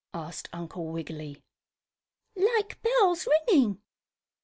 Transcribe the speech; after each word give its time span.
asked 0.15 0.49
Uncle 0.51 0.87
Wiggily. 0.87 1.43
"Like 2.35 2.81
bells 2.81 3.27
ringing." 3.45 3.83